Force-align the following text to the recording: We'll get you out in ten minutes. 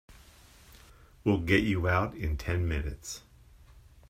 We'll 1.23 1.41
get 1.41 1.61
you 1.63 1.87
out 1.87 2.15
in 2.15 2.35
ten 2.35 2.67
minutes. 2.67 3.21